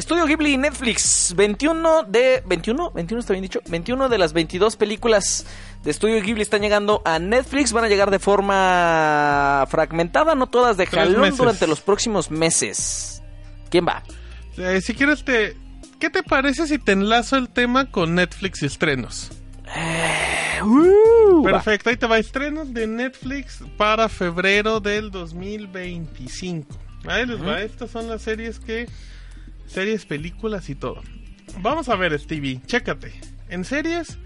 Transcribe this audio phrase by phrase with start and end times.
[0.00, 2.42] Estudio Ghibli y Netflix, 21 de...
[2.44, 2.90] ¿21?
[2.94, 3.60] ¿21 está bien dicho?
[3.68, 5.44] 21 de las 22 películas
[5.84, 7.74] de Estudio Ghibli están llegando a Netflix.
[7.74, 13.22] Van a llegar de forma fragmentada, no todas de jalón durante los próximos meses.
[13.68, 14.02] ¿Quién va?
[14.56, 15.58] Eh, si quieres, te,
[15.98, 19.30] ¿qué te parece si te enlazo el tema con Netflix y estrenos?
[20.62, 21.52] Uh, va.
[21.52, 22.18] Perfecto, ahí te va.
[22.18, 26.74] Estrenos de Netflix para febrero del 2025.
[27.06, 27.60] Ahí les va.
[27.60, 28.88] Estas son las series que...
[29.70, 31.02] Series, películas y todo.
[31.60, 32.60] Vamos a ver, Stevie.
[32.66, 33.12] Chécate.
[33.48, 34.18] En series...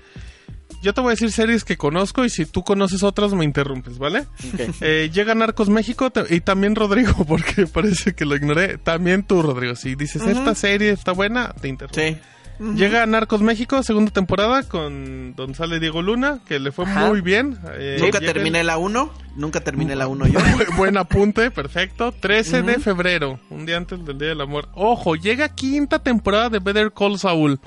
[0.82, 3.96] Yo te voy a decir series que conozco y si tú conoces otras me interrumpes,
[3.96, 4.26] ¿vale?
[4.82, 8.76] Eh, llega Narcos México y también Rodrigo, porque parece que lo ignoré.
[8.76, 9.76] También tú, Rodrigo.
[9.76, 12.00] Si dices esta serie está buena, te interrumpo.
[12.00, 12.18] Sí.
[12.60, 17.08] Llega Narcos México, segunda temporada, con donde sale Diego Luna, que le fue Ajá.
[17.08, 17.58] muy bien.
[17.74, 19.10] Eh, Nunca llega terminé el- la 1.
[19.36, 20.38] Nunca terminé la 1 yo.
[20.40, 22.12] Bu- Buen apunte, perfecto.
[22.12, 24.68] 13 de febrero, un día antes del Día del Amor.
[24.74, 27.58] Ojo, llega quinta temporada de Better Call Saul.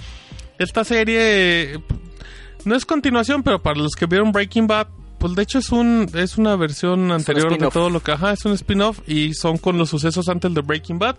[0.58, 1.80] Esta serie eh,
[2.64, 4.88] no es continuación, pero para los que vieron Breaking Bad,
[5.20, 8.46] pues de hecho es un es una versión anterior de todo lo que ajá, es
[8.46, 11.18] un spin-off y son con los sucesos antes de Breaking Bad.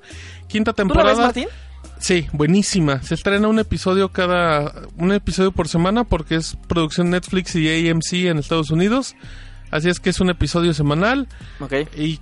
[0.48, 1.10] Quinta ¿Tú la temporada.
[1.10, 1.46] ves, Martín?
[1.98, 3.02] Sí, buenísima.
[3.02, 8.12] Se estrena un episodio cada un episodio por semana porque es producción Netflix y AMC
[8.12, 9.16] en Estados Unidos.
[9.70, 11.28] Así es que es un episodio semanal
[11.94, 12.18] y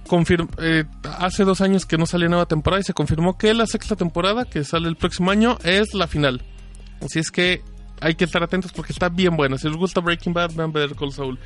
[0.58, 0.84] eh,
[1.18, 4.46] hace dos años que no salió nueva temporada y se confirmó que la sexta temporada
[4.46, 6.42] que sale el próximo año es la final.
[7.00, 7.62] Así es que
[8.00, 9.58] hay que estar atentos porque está bien buena.
[9.58, 11.38] Si les gusta Breaking Bad, vean Better Call Saul.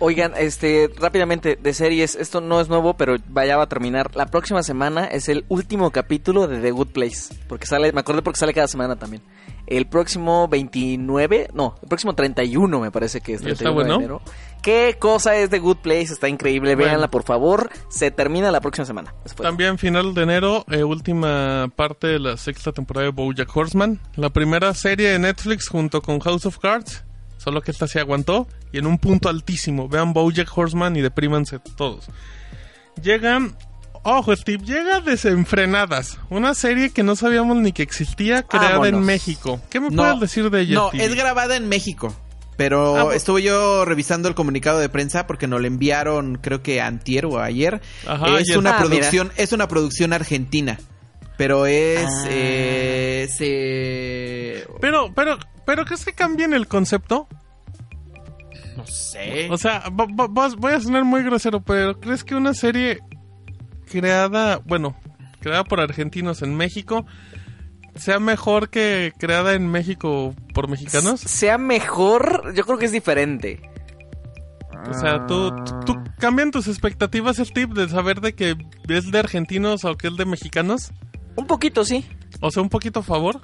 [0.00, 4.14] Oigan, este, rápidamente, de series, esto no es nuevo, pero vaya va a terminar.
[4.14, 7.34] La próxima semana es el último capítulo de The Good Place.
[7.48, 9.22] Porque sale, me acordé porque sale cada semana también.
[9.66, 13.42] El próximo 29, no, el próximo 31 me parece que es.
[13.42, 13.96] ¿Ya está 31 de bueno?
[13.96, 14.22] enero.
[14.62, 16.12] ¿Qué cosa es The Good Place?
[16.12, 16.88] Está increíble, Bueno.
[16.90, 17.68] véanla por favor.
[17.90, 19.14] Se termina la próxima semana.
[19.24, 19.46] Después.
[19.46, 24.00] También final de enero, eh, última parte de la sexta temporada de BoJack Horseman.
[24.16, 27.04] La primera serie de Netflix junto con House of Cards.
[27.38, 29.88] Solo que esta se aguantó y en un punto altísimo.
[29.88, 32.06] Vean BoJack Horseman y deprímanse todos.
[33.02, 33.56] Llegan...
[34.04, 36.18] Ojo, Steve, llega Desenfrenadas.
[36.30, 39.00] Una serie que no sabíamos ni que existía, creada en.
[39.00, 39.60] México.
[39.70, 42.14] ¿Qué me No, puedes decir de ella, No, es grabada en México.
[42.56, 46.62] Pero Ah, pues- estuve yo revisando el comunicado de prensa porque nos lo enviaron, creo
[46.62, 47.80] que antier o ayer.
[48.06, 48.58] Ajá, es ayer.
[48.58, 50.78] una Ah, producción, es una producción argentina.
[51.36, 52.24] Pero es Ah.
[52.30, 57.28] eh, se Pero, pero, pero ¿crees que cambien el concepto?
[58.74, 59.50] no sé.
[59.50, 63.00] O sea, voy a sonar muy grosero, pero ¿crees que una serie
[63.86, 64.96] creada, bueno,
[65.40, 67.04] creada por argentinos en México
[67.96, 71.20] sea mejor que creada en México por mexicanos?
[71.20, 73.60] Sea mejor, yo creo que es diferente.
[74.88, 78.56] O sea, tú, tú, tú cambian tus expectativas, Steve, de saber de que
[78.88, 80.92] es de argentinos o que es de mexicanos.
[81.36, 82.06] Un poquito, sí.
[82.40, 83.42] O sea, un poquito a favor.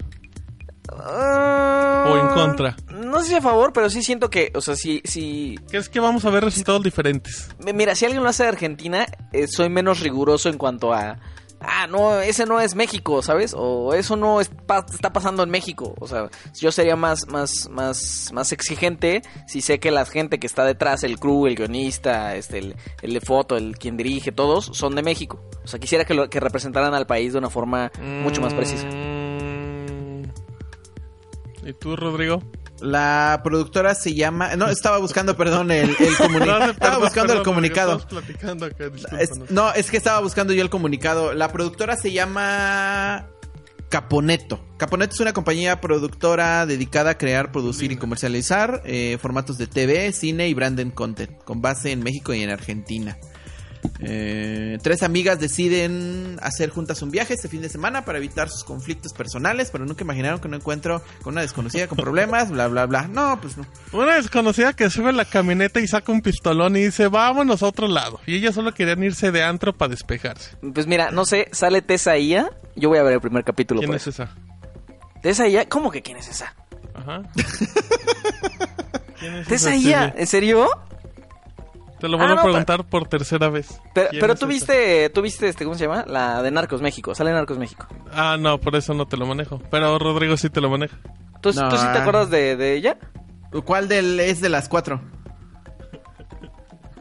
[0.92, 2.76] O en contra?
[2.92, 6.00] No sé si a favor, pero sí siento que, o sea, si, si ¿Crees que
[6.00, 7.48] vamos a ver resultados diferentes?
[7.58, 11.18] Mira, si alguien lo hace de Argentina, eh, soy menos riguroso en cuanto a.
[11.66, 13.54] Ah, no, ese no es México, ¿sabes?
[13.56, 15.94] O eso no es pa- está pasando en México.
[15.98, 16.28] O sea,
[16.60, 21.04] yo sería más, más, más, más exigente si sé que la gente que está detrás,
[21.04, 25.02] el crew, el guionista, este, el, el de foto, el quien dirige, todos son de
[25.02, 25.42] México.
[25.64, 27.90] O sea, quisiera que, lo, que representaran al país de una forma
[28.22, 28.86] mucho más precisa.
[28.86, 29.13] Mm.
[31.64, 32.42] ¿Y tú, Rodrigo?
[32.80, 36.58] La productora se llama, no, estaba buscando, perdón, el, el comunicado.
[36.66, 38.06] No, estaba perdón, buscando el comunicado.
[38.08, 38.84] platicando acá,
[39.18, 41.32] Es- no, es que estaba buscando yo el comunicado.
[41.34, 43.28] La productora se llama
[43.88, 44.60] Caponeto.
[44.76, 50.12] Caponeto es una compañía productora dedicada a crear, producir y comercializar eh, formatos de TV,
[50.12, 53.16] cine y branded content, con base en México y en Argentina.
[54.00, 58.64] Eh, tres amigas deciden hacer juntas un viaje este fin de semana para evitar sus
[58.64, 62.86] conflictos personales, pero nunca imaginaron que no encuentro con una desconocida con problemas, bla, bla,
[62.86, 63.06] bla.
[63.08, 63.66] No, pues no.
[63.92, 67.66] Una desconocida que sube a la camioneta y saca un pistolón y dice, vámonos a
[67.66, 68.20] otro lado.
[68.26, 70.56] Y ellas solo querían irse de antro para despejarse.
[70.74, 72.50] Pues mira, no sé, sale Tessa Ia.
[72.76, 73.80] Yo voy a ver el primer capítulo.
[73.80, 74.34] ¿Quién es esa?
[75.22, 76.54] Tessa Ia, ¿cómo que quién es esa?
[76.94, 77.22] Ajá.
[79.18, 80.14] ¿Quién es Tessa esa, Ia?
[80.16, 80.68] ¿en serio?
[82.04, 83.80] Te lo Ah, vuelvo no, a preguntar por tercera vez.
[83.94, 86.04] Pero, ¿Quién pero tú viste, tú viste, este, ¿cómo se llama?
[86.06, 87.14] La de Narcos México.
[87.14, 87.86] Sale Narcos México.
[88.12, 89.62] Ah, no, por eso no te lo manejo.
[89.70, 90.98] Pero Rodrigo sí te lo maneja.
[91.40, 92.00] ¿Tú, No, ¿tú sí te ah.
[92.02, 92.98] acuerdas de, de ella?
[93.64, 95.00] ¿Cuál del, es de las cuatro?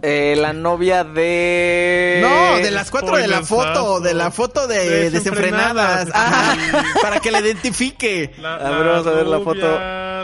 [0.01, 2.19] Eh, la novia de...
[2.21, 6.05] No, de las cuatro de la foto, ah, de la foto de Desenfrenadas.
[6.05, 6.09] desenfrenadas.
[6.13, 6.55] Ah,
[7.01, 8.33] para que la identifique.
[8.37, 9.67] La, A ver, vamos a ver la foto.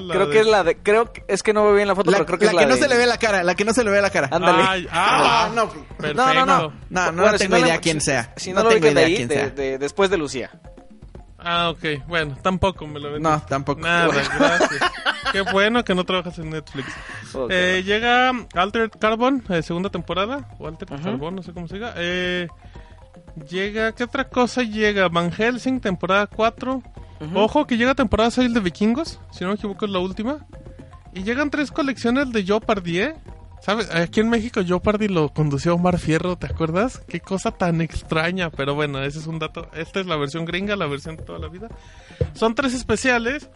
[0.01, 0.77] La Creo de- que es la de...
[0.77, 1.23] Creo que...
[1.27, 2.67] Es que no veo bien la foto, La, pero creo que la es que la
[2.69, 4.29] no de- se le ve la cara, la que no se le ve la cara.
[4.31, 4.63] Ándale.
[4.67, 5.69] Ay, ah, Ah, no.
[5.69, 6.13] perfecto.
[6.25, 6.61] No, no, no.
[6.89, 8.33] No, no, Bueno, no si tengo la- idea quién sea.
[8.37, 9.49] Si no, No lo tengo ubican de idea ahí, quién de- sea.
[9.49, 10.51] de- después de Lucía.
[11.41, 12.05] Ah, ok.
[12.07, 13.21] Bueno, tampoco me lo ven.
[13.23, 13.79] No, tampoco.
[13.81, 14.91] Nada, gracias.
[15.31, 16.87] Qué bueno que no trabajas en Netflix.
[17.33, 17.49] Ok.
[17.49, 20.49] Eh, llega Altered Carbon, eh, segunda temporada.
[20.59, 21.93] O Altered Carbon, no sé cómo se diga.
[21.95, 22.47] Eh,
[23.49, 25.07] llega, ¿qué otra cosa llega?
[25.07, 26.83] Van Helsing, temporada 4.
[27.33, 30.45] Ojo que llega temporada 6 de Vikingos, si no me equivoco es la última.
[31.13, 33.15] Y llegan tres colecciones de Jeopardy, ¿eh?
[33.61, 33.93] ¿Sabes?
[33.93, 36.99] Aquí en México Jeopardy lo condució Omar Fierro, ¿te acuerdas?
[37.07, 39.69] Qué cosa tan extraña, pero bueno, ese es un dato.
[39.73, 41.67] Esta es la versión gringa, la versión de toda la vida.
[42.33, 43.49] Son tres especiales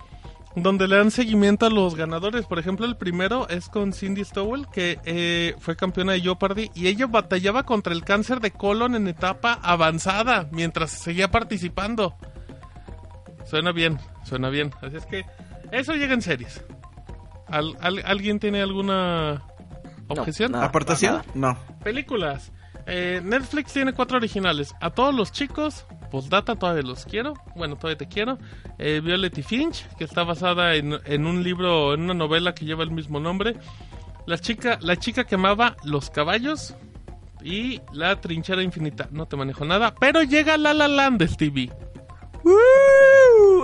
[0.55, 2.45] donde le dan seguimiento a los ganadores.
[2.45, 6.87] Por ejemplo, el primero es con Cindy Stowell, que eh, fue campeona de Jeopardy y
[6.87, 12.15] ella batallaba contra el cáncer de colon en etapa avanzada mientras seguía participando.
[13.45, 14.71] Suena bien, suena bien.
[14.81, 15.25] Así es que
[15.71, 16.63] eso llega en series.
[17.47, 19.43] ¿Al- al- ¿Alguien tiene alguna
[20.07, 20.51] objeción?
[20.53, 20.65] nada.
[20.65, 21.21] ¿Aportación?
[21.35, 21.55] nada.
[21.55, 21.77] No.
[21.83, 22.51] Películas.
[22.85, 24.73] Eh, Netflix tiene cuatro originales.
[24.81, 27.33] A todos los chicos, postdata, todavía los quiero.
[27.55, 28.37] Bueno, todavía te quiero.
[28.77, 32.65] Eh, Violet y Finch, que está basada en, en un libro, en una novela que
[32.65, 33.55] lleva el mismo nombre.
[34.25, 36.75] La chica, la chica que amaba los caballos.
[37.45, 39.09] Y la trinchera infinita.
[39.11, 39.93] No te manejo nada.
[39.99, 41.71] Pero llega La La Land, Stevie.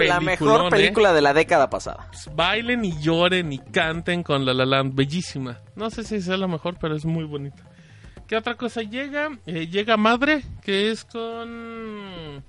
[0.08, 0.70] La mejor ¿eh?
[0.70, 2.08] película de la década pasada.
[2.10, 5.60] Pues, bailen y lloren y canten con La La Land, bellísima.
[5.76, 7.64] No sé si sea la mejor, pero es muy bonita.
[8.28, 9.30] ¿Qué otra cosa llega?
[9.48, 12.44] Eh, llega Madre, que es con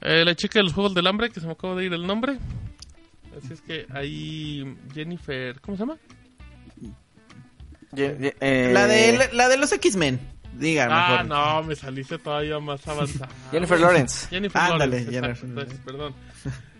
[0.00, 2.06] eh, la chica de los Juegos del Hambre, que se me acaba de ir el
[2.06, 2.38] nombre.
[3.36, 5.96] Así es que ahí Jennifer, ¿cómo se llama?
[7.92, 10.18] Ye- ye- eh, La de, la de los X-Men.
[10.54, 11.26] Diga, Ah, mejor.
[11.26, 13.28] no, me saliste todavía más avanzada.
[13.50, 14.28] Jennifer Lawrence.
[14.28, 15.48] Jennifer Ándale, Lawrence, exacto, Jennifer.
[15.48, 16.14] entonces, perdón.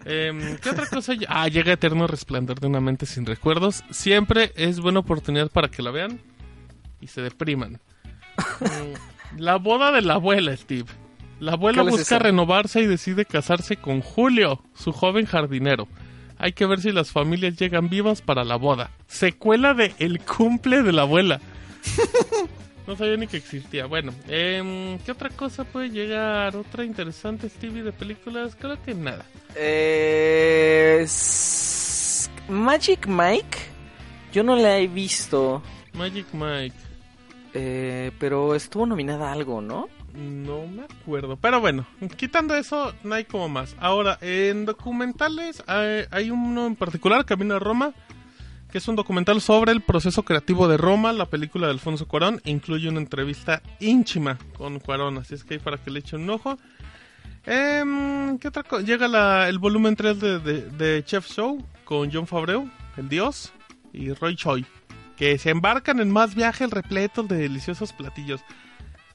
[0.04, 1.12] Em, ¿Qué otra cosa?
[1.28, 3.84] Ah, llega Eterno Resplandor de una mente sin recuerdos.
[3.90, 6.20] Siempre es buena oportunidad para que la vean
[7.00, 7.80] y se depriman.
[8.60, 10.86] Mm, la boda de la abuela, Steve.
[11.40, 15.86] La abuela ¿Cuál es busca renovarse y decide casarse con Julio, su joven jardinero.
[16.38, 18.90] Hay que ver si las familias llegan vivas para la boda.
[19.08, 21.40] Secuela de El cumple de la abuela.
[22.88, 23.84] No sabía ni que existía.
[23.84, 26.56] Bueno, em, ¿qué otra cosa puede llegar?
[26.56, 28.56] ¿Otra interesante Stevie de películas?
[28.58, 29.26] Creo que nada.
[29.54, 31.06] Eh,
[32.48, 33.58] Magic Mike.
[34.32, 35.62] Yo no la he visto.
[35.92, 36.74] Magic Mike.
[37.52, 39.90] eh, pero estuvo nominada a algo, ¿no?
[40.14, 41.36] No me acuerdo.
[41.36, 41.86] Pero bueno,
[42.16, 43.76] quitando eso, no hay como más.
[43.80, 47.92] Ahora, en documentales hay, hay uno en particular, Camino a Roma,
[48.70, 52.40] que es un documental sobre el proceso creativo de Roma, la película de Alfonso Cuarón.
[52.44, 56.30] Incluye una entrevista íntima con Cuarón, así es que hay para que le echen un
[56.30, 56.58] ojo.
[57.46, 58.82] Em, ¿Qué otra cosa?
[58.84, 63.52] Llega la- el volumen 3 de, de- de Chef Show con John Favreau, el dios,
[63.92, 64.66] y Roy Choi,
[65.16, 68.40] que se embarcan en más viajes repletos de deliciosos platillos.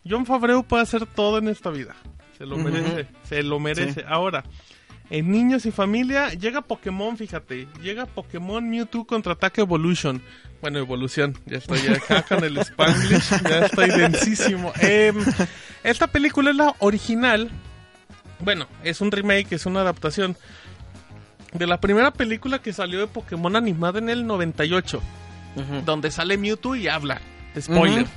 [0.10, 1.96] John Favreau puede hacer todo en esta vida.
[2.38, 4.02] Se lo merece, se lo merece.
[4.02, 4.06] Sí.
[4.08, 4.44] Ahora,
[5.14, 7.68] en niños y familia, llega Pokémon, fíjate.
[7.84, 10.24] Llega Pokémon Mewtwo Contraataque Evolution.
[10.60, 11.38] Bueno, evolución.
[11.46, 13.30] Ya estoy acá con el Spanglish.
[13.44, 14.74] Ya estoy densísimo.
[14.80, 15.24] Em,
[15.84, 17.52] esta película es la original.
[18.40, 20.36] Bueno, es un remake, es una adaptación.
[21.54, 25.00] De la primera película que salió de Pokémon animada en el 98
[25.86, 27.22] donde sale Mewtwo y habla.
[27.60, 28.08] Spoiler.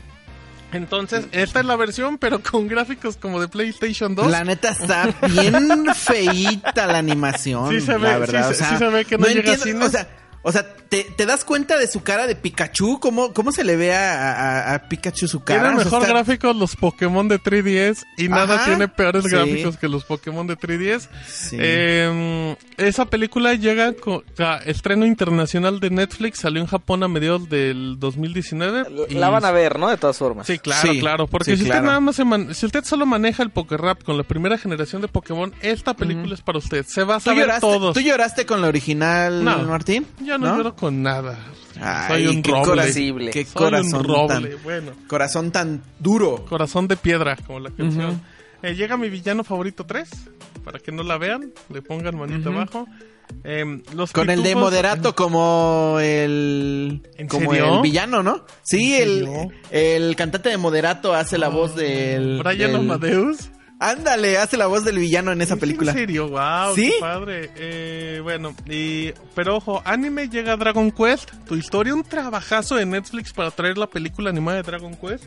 [0.72, 4.30] Entonces, esta es la versión, pero con gráficos como de PlayStation 2.
[4.30, 7.70] La neta está bien feíta la animación.
[7.70, 8.42] Sí se ve, la verdad.
[8.42, 9.88] sí o se- sea, sí se ve que no llega a entiendo, cines.
[9.88, 10.08] O sea,
[10.42, 12.98] o sea ¿te, te das cuenta de su cara de Pikachu?
[13.00, 15.60] ¿Cómo, cómo se le ve a, a- a Pikachu su cara?
[15.60, 19.24] Tiene O sea, mejor está- gráficos los Pokémon de 3DS y nada Ajá, tiene peores
[19.24, 19.30] sí.
[19.30, 21.08] gráficos que los Pokémon de 3DS.
[21.26, 21.56] Sí.
[21.58, 27.48] Eh, esa película llega con a estreno internacional de Netflix, salió en Japón a mediados
[27.48, 28.84] del 2019.
[29.08, 29.88] y- La van a ver, ¿no?
[29.88, 30.46] De todas formas.
[30.46, 31.26] Sí, claro, Sí, claro.
[31.26, 31.86] Porque sí, si usted claro.
[31.86, 35.02] nada más se man- si usted solo maneja el Poké Rap con la primera generación
[35.02, 36.84] de Pokémon, esta película es para usted.
[36.86, 37.94] Se va a ¿Tú saber lloraste, todos.
[37.94, 40.06] ¿Tú lloraste con la original, No, Martín?
[40.20, 41.38] Yo no, lloro con nada.
[41.80, 43.30] Ay, Soy un qué roble.
[43.32, 44.48] qué Soy corazón un roble.
[44.50, 46.44] tan, Bueno, corazón tan duro.
[46.48, 48.20] corazón de piedra, como la canción.
[48.62, 50.08] Eh, llega mi villano favorito 3,
[50.64, 52.86] para que no la vean, le pongan manita abajo.
[53.42, 57.74] Em, los Con el de moderato como el ¿En como serio?
[57.76, 58.44] el villano, ¿no?
[58.62, 63.50] Sí, ¿En el, el cantante de moderato hace la voz del Brian del- Amadeus.
[63.78, 65.92] Ándale, hace la voz del villano en esa ¿Es película.
[65.92, 66.92] En serio, wow, ¿Sí?
[66.94, 67.50] qué padre.
[67.56, 72.86] Eh, bueno, y, pero ojo, anime llega a Dragon Quest, tu historia, un trabajazo de
[72.86, 75.24] Netflix para traer la película animada de Dragon Quest.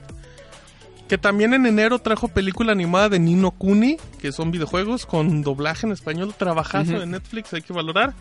[1.08, 5.86] Que también en enero trajo película animada de Nino Kuni, que son videojuegos con doblaje
[5.88, 8.14] en español, trabajazo de Netflix, hay que valorar.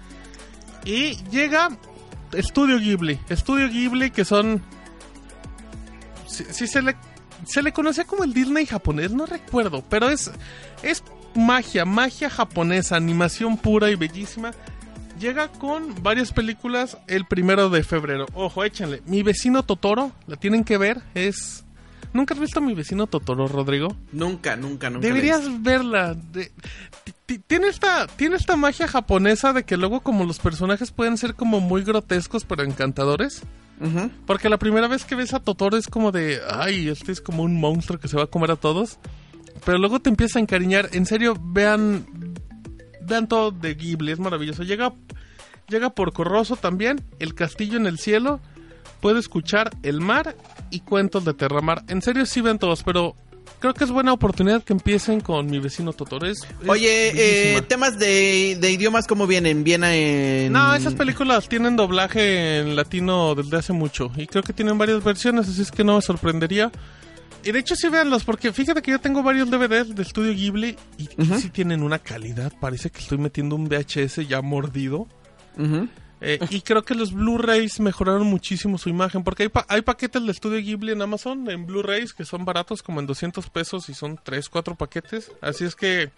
[0.85, 1.69] Y llega
[2.33, 4.63] Estudio Ghibli, Estudio Ghibli que son...
[6.27, 6.97] Si, si se le
[7.47, 10.31] se le conocía como el Disney japonés, no recuerdo, pero es
[10.83, 11.03] es
[11.35, 14.53] magia, magia japonesa, animación pura y bellísima.
[15.19, 18.27] Llega con varias películas el primero de febrero.
[18.35, 19.03] Ojo, échenle.
[19.07, 21.65] Mi vecino Totoro, la tienen que ver, es...
[22.13, 23.95] ¿Nunca has visto a mi vecino Totoro, Rodrigo?
[24.13, 25.07] Nunca, nunca, nunca.
[25.07, 26.15] Deberías verla.
[26.15, 26.51] De-
[27.47, 31.61] tiene esta tiene esta magia japonesa de que luego como los personajes pueden ser como
[31.61, 33.43] muy grotescos pero encantadores.
[34.27, 37.43] Porque la primera vez que ves a Totoro es como de, ay, este es como
[37.43, 38.99] un monstruo que se va a comer a todos.
[39.65, 40.89] Pero luego te empieza a encariñar.
[40.93, 42.07] En serio, vean,
[43.03, 44.63] vean todo de Ghibli, es maravilloso.
[44.63, 44.93] Llega,
[45.69, 48.41] llega por Corroso también, El Castillo en el Cielo.
[49.01, 50.37] Puede escuchar El Mar
[50.71, 51.85] y Cuentos de Terramar.
[51.89, 53.15] En serio, sí ven todos, pero
[53.59, 56.27] creo que es buena oportunidad que empiecen con mi vecino Totoro.
[56.27, 59.65] Es, es Oye, eh, temas de, de idiomas, ¿cómo vienen?
[59.65, 60.53] ¿Viene en...?
[60.53, 64.11] No, esas películas tienen doblaje en latino desde hace mucho.
[64.17, 66.71] Y creo que tienen varias versiones, así es que no me sorprendería.
[67.45, 70.77] Y de hecho sí véanlos, porque fíjate que yo tengo varios DVDs de Estudio Ghibli
[70.99, 71.39] y Ujú.
[71.39, 72.53] sí tienen una calidad.
[72.61, 75.07] Parece que estoy metiendo un VHS ya mordido.
[75.57, 75.89] Ujú.
[76.21, 80.25] Eh, y creo que los Blu-rays mejoraron muchísimo su imagen, porque hay, pa- hay paquetes
[80.25, 83.95] de Estudio Ghibli en Amazon, en Blu-rays, que son baratos, como en 200 pesos y
[83.95, 85.31] son 3, 4 paquetes.
[85.41, 86.11] Así es que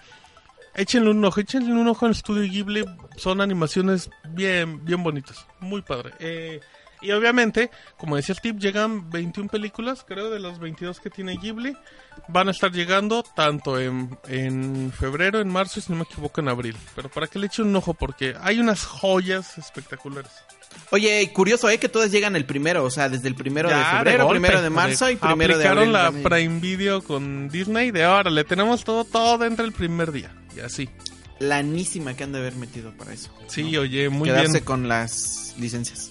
[0.75, 2.85] échenle un ojo, échenle un ojo en Estudio Ghibli.
[3.17, 6.13] Son animaciones bien, bien bonitas, muy padre.
[6.19, 6.61] Eh,
[7.03, 11.37] y obviamente, como decía el tip, llegan 21 películas, creo, de las 22 que tiene
[11.37, 11.77] Ghibli.
[12.29, 16.41] Van a estar llegando tanto en, en febrero, en marzo y si no me equivoco
[16.41, 16.77] en abril.
[16.95, 20.31] Pero para que le echen un ojo porque hay unas joyas espectaculares.
[20.91, 21.79] Oye, curioso, ¿eh?
[21.79, 24.41] Que todas llegan el primero, o sea, desde el primero de Ya, febrero, golpe.
[24.41, 25.93] primero de marzo y primero de Aplicaron abril.
[25.93, 26.25] la van a ir.
[26.49, 30.33] Prime Video con Disney de ahora, le tenemos todo, todo dentro del primer día.
[30.57, 30.89] Y así.
[31.41, 33.31] Lanísima que han de haber metido para eso.
[33.49, 34.65] Sí, oye, muy Quedarse bien.
[34.65, 36.11] con las licencias.